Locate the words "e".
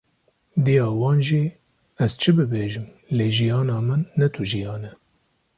4.89-4.91